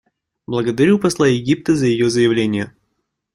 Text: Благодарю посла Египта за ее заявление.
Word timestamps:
Благодарю 0.47 0.97
посла 0.97 1.27
Египта 1.27 1.75
за 1.75 1.85
ее 1.85 2.09
заявление. 2.09 2.73